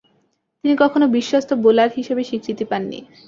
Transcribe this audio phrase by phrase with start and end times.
[0.63, 2.99] তিনি কখনো বিশ্বস্ত বোলার হিসেবে স্বীকৃতি পাননি।